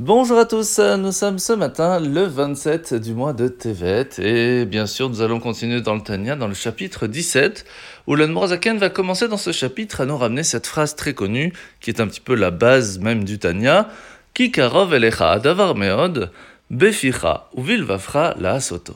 Bonjour 0.00 0.38
à 0.38 0.44
tous, 0.44 0.78
nous 0.78 1.10
sommes 1.10 1.40
ce 1.40 1.52
matin 1.52 1.98
le 1.98 2.22
27 2.22 2.94
du 2.94 3.14
mois 3.14 3.32
de 3.32 3.48
Tevet 3.48 4.08
et 4.18 4.64
bien 4.64 4.86
sûr 4.86 5.10
nous 5.10 5.22
allons 5.22 5.40
continuer 5.40 5.80
dans 5.80 5.96
le 5.96 6.00
Tania 6.00 6.36
dans 6.36 6.46
le 6.46 6.54
chapitre 6.54 7.08
17 7.08 7.64
où 8.06 8.14
l'Anmorazaken 8.14 8.78
va 8.78 8.90
commencer 8.90 9.26
dans 9.26 9.36
ce 9.36 9.50
chapitre 9.50 10.02
à 10.02 10.06
nous 10.06 10.16
ramener 10.16 10.44
cette 10.44 10.68
phrase 10.68 10.94
très 10.94 11.14
connue 11.14 11.52
qui 11.80 11.90
est 11.90 12.00
un 12.00 12.06
petit 12.06 12.20
peu 12.20 12.36
la 12.36 12.52
base 12.52 13.00
même 13.00 13.24
du 13.24 13.40
Tania 13.40 13.88
Kikarov 14.34 14.94
elecha 14.94 15.40
davar 15.40 15.74
meod 15.74 16.30
beficha 16.70 17.48
ou 17.54 17.64
vilvafra 17.64 18.36
la 18.38 18.60
soto. 18.60 18.94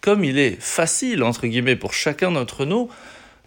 Comme 0.00 0.24
il 0.24 0.38
est 0.38 0.56
facile 0.58 1.24
entre 1.24 1.46
guillemets 1.46 1.76
pour 1.76 1.92
chacun 1.92 2.32
d'entre 2.32 2.64
nous 2.64 2.88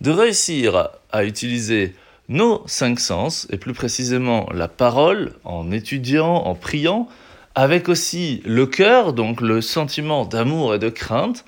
de 0.01 0.11
réussir 0.11 0.89
à 1.11 1.23
utiliser 1.23 1.95
nos 2.31 2.63
cinq 2.65 2.99
sens, 2.99 3.45
et 3.51 3.57
plus 3.57 3.73
précisément 3.73 4.47
la 4.53 4.67
parole, 4.67 5.33
en 5.43 5.71
étudiant, 5.71 6.33
en 6.33 6.55
priant, 6.55 7.07
avec 7.55 7.89
aussi 7.89 8.41
le 8.45 8.65
cœur, 8.65 9.11
donc 9.11 9.41
le 9.41 9.61
sentiment 9.61 10.25
d'amour 10.25 10.73
et 10.73 10.79
de 10.79 10.89
crainte, 10.89 11.43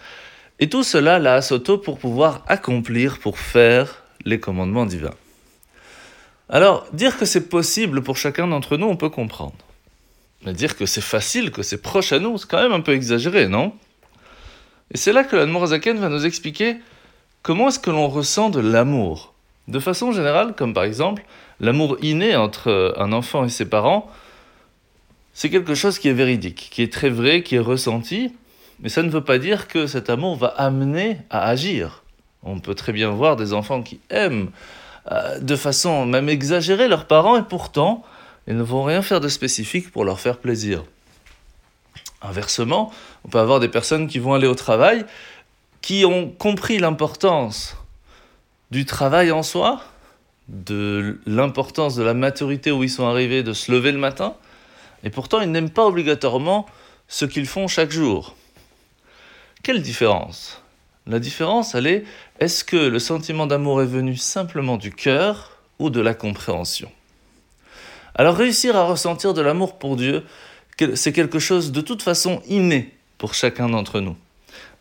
et 0.59 0.69
tout 0.69 0.83
cela, 0.83 1.19
la 1.19 1.41
Soto, 1.41 1.77
pour 1.77 1.97
pouvoir 1.97 2.43
accomplir, 2.47 3.19
pour 3.19 3.39
faire 3.39 4.03
les 4.25 4.39
commandements 4.39 4.85
divins. 4.85 5.15
Alors, 6.49 6.85
dire 6.91 7.17
que 7.17 7.25
c'est 7.25 7.49
possible 7.49 8.03
pour 8.03 8.17
chacun 8.17 8.47
d'entre 8.47 8.75
nous, 8.75 8.87
on 8.87 8.97
peut 8.97 9.09
comprendre. 9.09 9.55
Mais 10.45 10.53
dire 10.53 10.75
que 10.75 10.85
c'est 10.85 11.01
facile, 11.01 11.51
que 11.51 11.63
c'est 11.63 11.81
proche 11.81 12.11
à 12.11 12.19
nous, 12.19 12.37
c'est 12.37 12.49
quand 12.49 12.61
même 12.61 12.73
un 12.73 12.81
peu 12.81 12.93
exagéré, 12.93 13.47
non? 13.47 13.73
Et 14.91 14.97
c'est 14.97 15.13
là 15.13 15.23
que 15.23 15.37
l'Anmorazaken 15.37 15.97
va 15.97 16.09
nous 16.09 16.25
expliquer 16.25 16.75
comment 17.41 17.69
est-ce 17.69 17.79
que 17.79 17.89
l'on 17.89 18.09
ressent 18.09 18.49
de 18.49 18.59
l'amour 18.59 19.32
de 19.67 19.79
façon 19.79 20.11
générale, 20.11 20.53
comme 20.55 20.73
par 20.73 20.83
exemple 20.83 21.23
l'amour 21.59 21.97
inné 22.01 22.35
entre 22.35 22.93
un 22.97 23.13
enfant 23.13 23.45
et 23.45 23.49
ses 23.49 23.65
parents, 23.65 24.09
c'est 25.33 25.49
quelque 25.49 25.75
chose 25.75 25.97
qui 25.99 26.09
est 26.09 26.13
véridique, 26.13 26.69
qui 26.71 26.83
est 26.83 26.91
très 26.91 27.09
vrai, 27.09 27.41
qui 27.41 27.55
est 27.55 27.59
ressenti, 27.59 28.33
mais 28.79 28.89
ça 28.89 29.01
ne 29.01 29.09
veut 29.09 29.23
pas 29.23 29.39
dire 29.39 29.67
que 29.67 29.87
cet 29.87 30.09
amour 30.09 30.35
va 30.35 30.47
amener 30.47 31.19
à 31.29 31.47
agir. 31.47 32.03
On 32.43 32.59
peut 32.59 32.75
très 32.75 32.91
bien 32.91 33.09
voir 33.09 33.35
des 33.35 33.53
enfants 33.53 33.81
qui 33.81 33.99
aiment 34.09 34.49
euh, 35.11 35.39
de 35.39 35.55
façon 35.55 36.05
même 36.05 36.29
exagérée 36.29 36.87
leurs 36.87 37.05
parents 37.05 37.37
et 37.37 37.43
pourtant 37.43 38.03
ils 38.47 38.57
ne 38.57 38.63
vont 38.63 38.83
rien 38.83 39.01
faire 39.01 39.21
de 39.21 39.29
spécifique 39.29 39.91
pour 39.91 40.03
leur 40.03 40.19
faire 40.19 40.37
plaisir. 40.37 40.83
Inversement, 42.21 42.91
on 43.25 43.29
peut 43.29 43.39
avoir 43.39 43.59
des 43.59 43.69
personnes 43.69 44.07
qui 44.07 44.19
vont 44.19 44.33
aller 44.33 44.47
au 44.47 44.55
travail, 44.55 45.05
qui 45.81 46.05
ont 46.05 46.29
compris 46.29 46.77
l'importance 46.77 47.77
du 48.73 48.85
travail 48.85 49.31
en 49.31 49.43
soi, 49.43 49.83
de 50.47 51.19
l'importance 51.27 51.95
de 51.95 52.01
la 52.01 52.15
maturité 52.15 52.71
où 52.71 52.83
ils 52.83 52.89
sont 52.89 53.05
arrivés, 53.05 53.43
de 53.43 53.53
se 53.53 53.71
lever 53.71 53.91
le 53.91 53.99
matin, 53.99 54.33
et 55.03 55.11
pourtant 55.11 55.41
ils 55.41 55.51
n'aiment 55.51 55.69
pas 55.69 55.85
obligatoirement 55.85 56.65
ce 57.07 57.25
qu'ils 57.25 57.45
font 57.45 57.67
chaque 57.67 57.91
jour. 57.91 58.35
Quelle 59.61 59.83
différence? 59.83 60.59
La 61.05 61.19
différence, 61.19 61.75
elle 61.75 61.85
est, 61.85 62.03
est-ce 62.39 62.63
que 62.63 62.75
le 62.75 62.97
sentiment 62.97 63.45
d'amour 63.45 63.83
est 63.83 63.85
venu 63.85 64.17
simplement 64.17 64.77
du 64.77 64.91
cœur 64.91 65.59
ou 65.77 65.91
de 65.91 66.01
la 66.01 66.15
compréhension? 66.15 66.91
Alors 68.15 68.35
réussir 68.35 68.75
à 68.75 68.85
ressentir 68.85 69.35
de 69.35 69.41
l'amour 69.41 69.77
pour 69.77 69.97
Dieu, 69.97 70.23
c'est 70.95 71.13
quelque 71.13 71.39
chose 71.39 71.71
de 71.71 71.81
toute 71.81 72.01
façon 72.01 72.41
inné 72.47 72.97
pour 73.19 73.35
chacun 73.35 73.69
d'entre 73.69 73.99
nous 73.99 74.17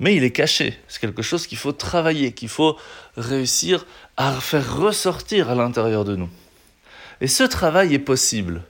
mais 0.03 0.17
il 0.17 0.25
est 0.25 0.33
caché. 0.33 0.77
C'est 0.89 1.01
quelque 1.01 1.23
chose 1.23 1.47
qu'il 1.47 1.57
faut 1.57 1.71
travailler, 1.71 2.33
qu'il 2.33 2.49
faut 2.49 2.77
réussir 3.17 3.87
à 4.17 4.33
faire 4.33 4.77
ressortir 4.77 5.49
à 5.49 5.55
l'intérieur 5.55 6.05
de 6.05 6.17
nous. 6.17 6.29
Et 7.21 7.29
ce 7.29 7.45
travail 7.45 7.95
est 7.95 8.01
possible 8.01 8.63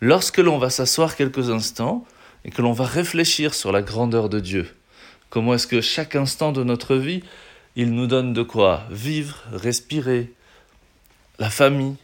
lorsque 0.00 0.38
l'on 0.38 0.58
va 0.58 0.68
s'asseoir 0.68 1.14
quelques 1.14 1.50
instants 1.50 2.04
et 2.44 2.50
que 2.50 2.60
l'on 2.60 2.72
va 2.72 2.86
réfléchir 2.86 3.54
sur 3.54 3.70
la 3.70 3.82
grandeur 3.82 4.28
de 4.28 4.40
Dieu. 4.40 4.68
Comment 5.30 5.54
est-ce 5.54 5.68
que 5.68 5.80
chaque 5.80 6.16
instant 6.16 6.50
de 6.50 6.64
notre 6.64 6.96
vie, 6.96 7.22
il 7.76 7.92
nous 7.92 8.08
donne 8.08 8.32
de 8.32 8.42
quoi 8.42 8.82
vivre, 8.90 9.44
respirer, 9.52 10.32
la 11.38 11.50
famille, 11.50 11.94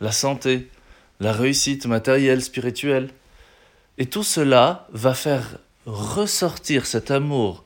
la 0.00 0.12
santé, 0.12 0.68
la 1.18 1.32
réussite 1.32 1.86
matérielle, 1.86 2.42
spirituelle. 2.42 3.10
Et 3.98 4.06
tout 4.06 4.22
cela 4.22 4.86
va 4.92 5.14
faire 5.14 5.58
ressortir 5.84 6.86
cet 6.86 7.10
amour 7.10 7.64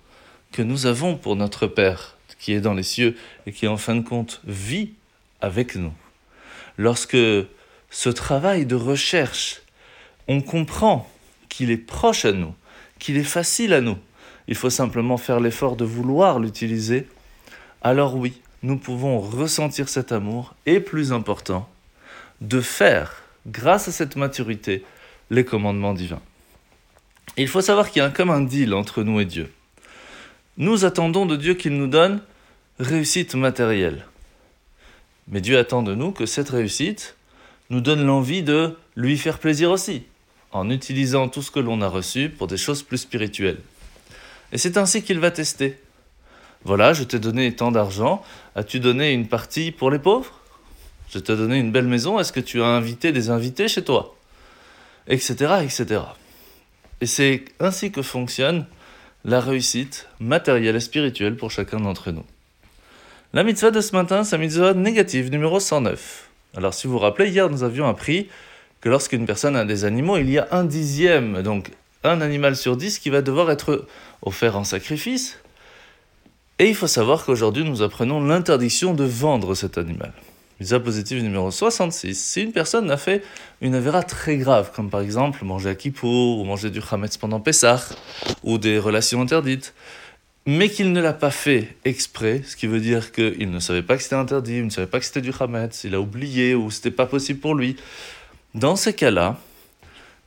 que 0.52 0.62
nous 0.62 0.86
avons 0.86 1.16
pour 1.16 1.36
notre 1.36 1.66
Père 1.66 2.18
qui 2.38 2.52
est 2.52 2.60
dans 2.60 2.74
les 2.74 2.82
cieux 2.82 3.16
et 3.46 3.52
qui 3.52 3.66
en 3.66 3.76
fin 3.76 3.96
de 3.96 4.02
compte 4.02 4.40
vit 4.44 4.92
avec 5.40 5.76
nous. 5.76 5.92
Lorsque 6.76 7.16
ce 7.90 8.08
travail 8.08 8.66
de 8.66 8.76
recherche, 8.76 9.62
on 10.28 10.40
comprend 10.40 11.10
qu'il 11.48 11.70
est 11.70 11.76
proche 11.76 12.24
à 12.24 12.32
nous, 12.32 12.54
qu'il 12.98 13.16
est 13.16 13.24
facile 13.24 13.72
à 13.72 13.80
nous, 13.80 13.98
il 14.46 14.54
faut 14.54 14.70
simplement 14.70 15.16
faire 15.16 15.40
l'effort 15.40 15.76
de 15.76 15.84
vouloir 15.84 16.38
l'utiliser, 16.38 17.06
alors 17.82 18.16
oui, 18.16 18.40
nous 18.62 18.78
pouvons 18.78 19.20
ressentir 19.20 19.88
cet 19.88 20.12
amour 20.12 20.54
et 20.66 20.80
plus 20.80 21.12
important, 21.12 21.68
de 22.40 22.60
faire, 22.60 23.22
grâce 23.46 23.88
à 23.88 23.92
cette 23.92 24.16
maturité, 24.16 24.84
les 25.30 25.44
commandements 25.44 25.94
divins. 25.94 26.22
il 27.36 27.48
faut 27.48 27.60
savoir 27.60 27.90
qu'il 27.90 28.00
y 28.00 28.04
a 28.04 28.10
comme 28.10 28.30
un 28.30 28.40
deal 28.40 28.74
entre 28.74 29.02
nous 29.02 29.20
et 29.20 29.24
Dieu 29.24 29.52
nous 30.58 30.84
attendons 30.84 31.24
de 31.24 31.36
Dieu 31.36 31.54
qu'il 31.54 31.76
nous 31.76 31.86
donne 31.86 32.20
réussite 32.80 33.34
matérielle. 33.34 34.04
Mais 35.28 35.40
Dieu 35.40 35.56
attend 35.56 35.82
de 35.82 35.94
nous 35.94 36.10
que 36.10 36.26
cette 36.26 36.50
réussite 36.50 37.16
nous 37.70 37.80
donne 37.80 38.04
l'envie 38.04 38.42
de 38.42 38.76
lui 38.96 39.16
faire 39.16 39.38
plaisir 39.38 39.70
aussi, 39.70 40.02
en 40.50 40.68
utilisant 40.68 41.28
tout 41.28 41.42
ce 41.42 41.50
que 41.50 41.60
l'on 41.60 41.80
a 41.80 41.88
reçu 41.88 42.28
pour 42.28 42.48
des 42.48 42.56
choses 42.56 42.82
plus 42.82 42.98
spirituelles. 42.98 43.60
Et 44.52 44.58
c'est 44.58 44.76
ainsi 44.76 45.02
qu'il 45.02 45.20
va 45.20 45.30
tester. 45.30 45.78
Voilà, 46.64 46.92
je 46.92 47.04
t'ai 47.04 47.20
donné 47.20 47.54
tant 47.54 47.70
d'argent, 47.70 48.22
as-tu 48.56 48.80
donné 48.80 49.12
une 49.12 49.28
partie 49.28 49.70
pour 49.70 49.90
les 49.90 49.98
pauvres? 50.00 50.40
Je 51.10 51.20
t'ai 51.20 51.36
donné 51.36 51.58
une 51.58 51.70
belle 51.70 51.86
maison, 51.86 52.18
est-ce 52.18 52.32
que 52.32 52.40
tu 52.40 52.62
as 52.62 52.66
invité 52.66 53.12
des 53.12 53.30
invités 53.30 53.68
chez 53.68 53.84
toi? 53.84 54.16
Etc. 55.06 55.34
etc. 55.62 56.00
Et 57.00 57.06
c'est 57.06 57.44
ainsi 57.60 57.92
que 57.92 58.02
fonctionne 58.02 58.66
la 59.24 59.40
réussite 59.40 60.08
matérielle 60.20 60.76
et 60.76 60.80
spirituelle 60.80 61.36
pour 61.36 61.50
chacun 61.50 61.80
d'entre 61.80 62.10
nous. 62.10 62.24
La 63.34 63.44
mitzvah 63.44 63.70
de 63.70 63.80
ce 63.80 63.94
matin, 63.94 64.24
c'est 64.24 64.36
la 64.36 64.42
mitzvah 64.42 64.74
négative 64.74 65.30
numéro 65.30 65.60
109. 65.60 66.28
Alors 66.56 66.72
si 66.72 66.86
vous 66.86 66.94
vous 66.94 66.98
rappelez, 66.98 67.28
hier 67.28 67.50
nous 67.50 67.62
avions 67.62 67.86
appris 67.86 68.28
que 68.80 68.88
lorsqu'une 68.88 69.26
personne 69.26 69.56
a 69.56 69.64
des 69.64 69.84
animaux, 69.84 70.16
il 70.16 70.30
y 70.30 70.38
a 70.38 70.48
un 70.50 70.64
dixième, 70.64 71.42
donc 71.42 71.72
un 72.04 72.20
animal 72.20 72.56
sur 72.56 72.76
dix 72.76 72.98
qui 72.98 73.10
va 73.10 73.22
devoir 73.22 73.50
être 73.50 73.86
offert 74.22 74.56
en 74.56 74.64
sacrifice. 74.64 75.38
Et 76.58 76.68
il 76.68 76.74
faut 76.74 76.86
savoir 76.86 77.24
qu'aujourd'hui 77.24 77.64
nous 77.64 77.82
apprenons 77.82 78.24
l'interdiction 78.24 78.94
de 78.94 79.04
vendre 79.04 79.54
cet 79.54 79.78
animal. 79.78 80.12
Visa 80.60 80.80
positive 80.80 81.22
numéro 81.22 81.50
66. 81.50 82.14
Si 82.14 82.42
une 82.42 82.52
personne 82.52 82.90
a 82.90 82.96
fait 82.96 83.22
une 83.60 83.74
avéra 83.74 84.02
très 84.02 84.36
grave, 84.36 84.72
comme 84.74 84.90
par 84.90 85.00
exemple 85.00 85.44
manger 85.44 85.70
à 85.70 85.74
Kippour, 85.76 86.40
ou 86.40 86.44
manger 86.44 86.70
du 86.70 86.80
Hametz 86.90 87.16
pendant 87.16 87.38
Pessah, 87.38 87.88
ou 88.42 88.58
des 88.58 88.78
relations 88.78 89.20
interdites, 89.20 89.72
mais 90.46 90.68
qu'il 90.68 90.92
ne 90.92 91.00
l'a 91.00 91.12
pas 91.12 91.30
fait 91.30 91.76
exprès, 91.84 92.42
ce 92.44 92.56
qui 92.56 92.66
veut 92.66 92.80
dire 92.80 93.12
qu'il 93.12 93.50
ne 93.50 93.60
savait 93.60 93.82
pas 93.82 93.96
que 93.96 94.02
c'était 94.02 94.16
interdit, 94.16 94.56
il 94.56 94.64
ne 94.64 94.70
savait 94.70 94.86
pas 94.86 94.98
que 94.98 95.04
c'était 95.04 95.20
du 95.20 95.32
Hametz, 95.38 95.84
il 95.84 95.94
a 95.94 96.00
oublié, 96.00 96.54
ou 96.54 96.70
c'était 96.70 96.90
pas 96.90 97.06
possible 97.06 97.38
pour 97.38 97.54
lui, 97.54 97.76
dans 98.54 98.74
ces 98.74 98.94
cas-là, 98.94 99.36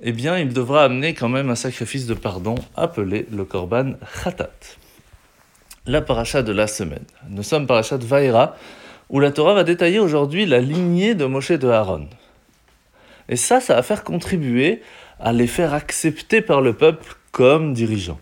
eh 0.01 0.13
bien, 0.13 0.37
il 0.37 0.53
devra 0.53 0.85
amener 0.85 1.13
quand 1.13 1.29
même 1.29 1.49
un 1.49 1.55
sacrifice 1.55 2.05
de 2.07 2.13
pardon 2.13 2.55
appelé 2.75 3.27
le 3.31 3.43
Korban 3.45 3.93
Khatat. 4.23 4.51
La 5.85 6.01
paracha 6.01 6.41
de 6.43 6.51
la 6.51 6.67
semaine. 6.67 7.05
Nous 7.29 7.43
sommes 7.43 7.67
paracha 7.67 7.97
de 7.97 8.05
Vaïra, 8.05 8.55
où 9.11 9.19
la 9.19 9.31
Torah 9.31 9.53
va 9.53 9.63
détailler 9.63 9.99
aujourd'hui 9.99 10.45
la 10.45 10.59
lignée 10.59 11.13
de 11.15 11.25
Moshe 11.25 11.51
de 11.51 11.67
Aaron. 11.67 12.07
Et 13.27 13.35
ça, 13.35 13.59
ça 13.59 13.75
va 13.75 13.83
faire 13.83 14.03
contribuer 14.03 14.81
à 15.19 15.33
les 15.33 15.47
faire 15.47 15.73
accepter 15.73 16.41
par 16.41 16.61
le 16.61 16.73
peuple 16.73 17.15
comme 17.31 17.73
dirigeants. 17.73 18.19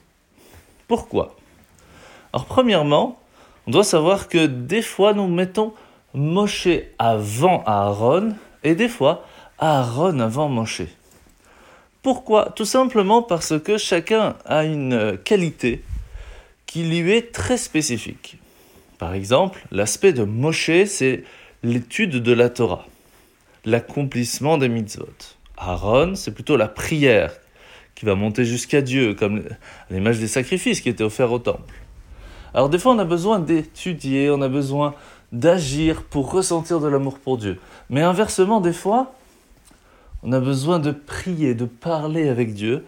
Pourquoi? 0.88 1.36
Alors 2.34 2.46
premièrement, 2.46 3.20
on 3.68 3.72
doit 3.72 3.84
savoir 3.84 4.28
que 4.28 4.48
des 4.48 4.82
fois 4.82 5.14
nous 5.14 5.28
mettons 5.28 5.74
Moshe 6.16 6.68
avant 6.98 7.64
Aaron 7.66 8.34
et 8.64 8.74
des 8.74 8.90
fois 8.90 9.26
Aaron 9.60 10.20
avant 10.20 10.50
Moshe. 10.50 10.82
Pourquoi? 12.02 12.52
Tout 12.56 12.66
simplement 12.66 13.22
parce 13.22 13.60
que 13.60 13.78
chacun 13.78 14.36
a 14.46 14.64
une 14.64 15.20
qualité 15.24 15.84
qui 16.66 16.84
lui 16.84 17.12
est 17.12 17.32
très 17.32 17.58
spécifique. 17.58 18.39
Par 19.00 19.14
exemple, 19.14 19.66
l'aspect 19.72 20.14
de 20.14 20.24
Moshe, 20.24 20.86
c'est 20.86 21.24
l'étude 21.64 22.18
de 22.22 22.34
la 22.34 22.50
Torah, 22.50 22.86
l'accomplissement 23.66 24.58
des 24.58 24.68
mitzvot. 24.68 25.08
Aaron, 25.58 26.16
c'est 26.16 26.34
plutôt 26.34 26.58
la 26.58 26.68
prière 26.68 27.34
qui 27.96 28.06
va 28.06 28.16
monter 28.16 28.46
jusqu'à 28.46 28.82
Dieu, 28.82 29.16
comme 29.16 29.44
l'image 29.90 30.20
des 30.20 30.28
sacrifices 30.28 30.82
qui 30.82 30.90
étaient 30.90 31.04
offerts 31.04 31.32
au 31.32 31.40
temple. 31.40 31.74
Alors 32.54 32.70
des 32.70 32.78
fois, 32.78 32.94
on 32.94 33.00
a 33.00 33.06
besoin 33.06 33.40
d'étudier, 33.40 34.30
on 34.30 34.42
a 34.42 34.50
besoin 34.50 34.94
d'agir 35.32 36.04
pour 36.04 36.32
ressentir 36.32 36.82
de 36.82 36.88
l'amour 36.88 37.20
pour 37.20 37.38
Dieu. 37.38 37.58
Mais 37.90 38.02
inversement, 38.02 38.60
des 38.62 38.74
fois, 38.74 39.14
On 40.22 40.34
a 40.34 40.42
besoin 40.42 40.80
de 40.80 40.92
prier, 40.92 41.56
de 41.56 41.64
parler 41.64 42.28
avec 42.28 42.54
Dieu 42.54 42.84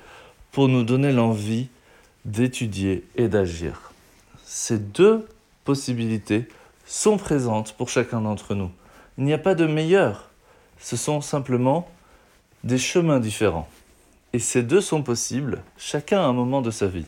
pour 0.52 0.68
nous 0.68 0.84
donner 0.84 1.14
l'envie 1.14 1.70
d'étudier 2.26 3.06
et 3.16 3.30
d'agir. 3.30 3.94
Ces 4.44 4.78
deux 4.78 5.26
possibilités 5.64 6.48
sont 6.86 7.18
présentes 7.18 7.74
pour 7.74 7.90
chacun 7.90 8.22
d'entre 8.22 8.56
nous. 8.56 8.72
Il 9.18 9.24
n'y 9.24 9.34
a 9.34 9.38
pas 9.38 9.56
de 9.56 9.66
meilleur. 9.66 10.30
Ce 10.80 10.98
sont 10.98 11.22
simplement 11.22 11.90
des 12.64 12.78
chemins 12.78 13.20
différents. 13.20 13.70
Et 14.34 14.40
ces 14.40 14.64
deux 14.64 14.82
sont 14.82 15.04
possibles, 15.04 15.62
chacun 15.78 16.22
à 16.22 16.26
un 16.26 16.34
moment 16.34 16.62
de 16.62 16.72
sa 16.72 16.88
vie. 16.88 17.06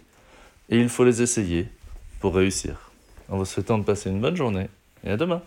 Et 0.69 0.79
il 0.79 0.89
faut 0.89 1.03
les 1.03 1.21
essayer 1.21 1.67
pour 2.19 2.35
réussir. 2.35 2.91
En 3.29 3.37
vous 3.37 3.45
souhaitant 3.45 3.77
de 3.77 3.83
passer 3.83 4.09
une 4.09 4.19
bonne 4.19 4.35
journée 4.35 4.69
et 5.03 5.11
à 5.11 5.17
demain. 5.17 5.41